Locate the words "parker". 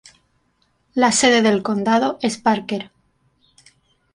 2.39-2.89